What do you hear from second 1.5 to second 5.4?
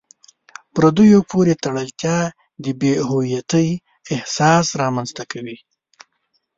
تړلتیا د بې هویتۍ احساس رامنځته